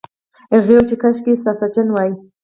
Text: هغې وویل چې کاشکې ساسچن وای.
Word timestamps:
هغې 0.53 0.57
وویل 0.63 0.85
چې 0.89 0.95
کاشکې 1.01 1.33
ساسچن 1.43 1.87
وای. 1.91 2.11